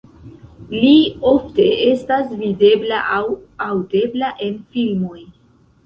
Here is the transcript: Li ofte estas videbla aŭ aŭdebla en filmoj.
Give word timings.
Li 0.75 0.93
ofte 1.33 1.67
estas 1.91 2.33
videbla 2.41 3.05
aŭ 3.21 3.23
aŭdebla 3.71 4.35
en 4.51 4.61
filmoj. 4.75 5.25